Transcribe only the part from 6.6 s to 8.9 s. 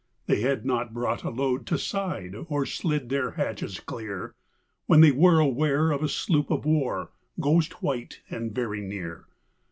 war, ghost white and very